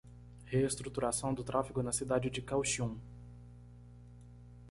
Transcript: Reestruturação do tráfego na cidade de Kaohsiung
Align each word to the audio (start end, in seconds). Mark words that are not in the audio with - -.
Reestruturação 0.47 1.31
do 1.31 1.43
tráfego 1.43 1.83
na 1.83 1.91
cidade 1.91 2.27
de 2.31 2.41
Kaohsiung 2.41 2.97